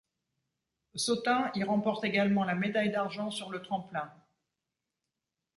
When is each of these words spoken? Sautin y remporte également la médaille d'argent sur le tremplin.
Sautin 0.95 1.51
y 1.53 1.63
remporte 1.63 2.03
également 2.05 2.43
la 2.43 2.55
médaille 2.55 2.89
d'argent 2.89 3.29
sur 3.29 3.51
le 3.51 3.61
tremplin. 3.61 4.11